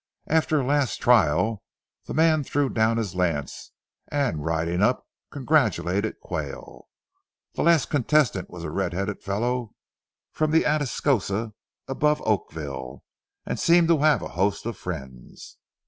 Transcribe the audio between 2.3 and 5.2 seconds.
threw down his lance, and, riding up,